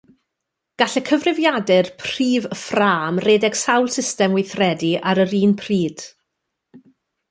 [0.81, 6.07] Gall y cyfrifiadur prif ffrâm redeg sawl system weithredu ar yr un pryd.